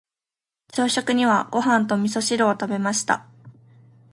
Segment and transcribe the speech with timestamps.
[0.73, 3.27] 朝食にはご飯と味噌汁を食べました。